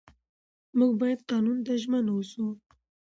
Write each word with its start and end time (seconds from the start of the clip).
موږ 0.77 0.91
باید 1.01 1.19
قانون 1.31 1.57
ته 1.65 1.73
ژمن 1.81 2.05
واوسو 2.09 2.45